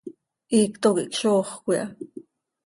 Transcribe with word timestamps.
Hiicto 0.51 0.89
quih 0.95 1.11
czooxöc 1.17 1.61
iha. 1.73 1.85